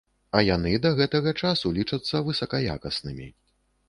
[0.37, 3.29] А яны да гэтага часу лічацца высакаякаснымі.